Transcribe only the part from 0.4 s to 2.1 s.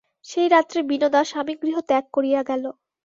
রাত্রে বিনোদা স্বামীগৃহ ত্যাগ